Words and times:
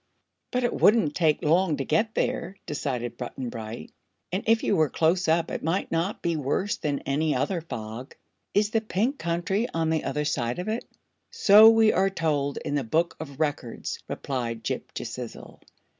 "But 0.49 0.63
it 0.63 0.73
wouldn't 0.73 1.13
take 1.13 1.43
long 1.43 1.77
to 1.77 1.85
get 1.85 2.15
there," 2.15 2.55
decided 2.65 3.17
Button 3.17 3.49
Bright, 3.49 3.91
"and 4.31 4.41
if 4.47 4.63
you 4.63 4.75
were 4.75 4.89
close 4.89 5.27
up 5.27 5.51
it 5.51 5.61
might 5.61 5.91
not 5.91 6.23
be 6.23 6.35
worse 6.35 6.77
than 6.77 7.01
any 7.01 7.35
other 7.35 7.61
fog. 7.61 8.15
Is 8.55 8.71
the 8.71 8.81
Pink 8.81 9.19
Country 9.19 9.69
on 9.75 9.91
the 9.91 10.03
other 10.03 10.25
side 10.25 10.57
of 10.57 10.67
it?" 10.67 10.85
"So 11.29 11.69
we 11.69 11.93
are 11.93 12.09
told 12.09 12.57
in 12.65 12.73
the 12.73 12.83
Book 12.83 13.15
of 13.19 13.39
Records," 13.39 13.99
replied 14.07 14.63
Ghip 14.63 14.85
Ghisizzle. 14.95 15.61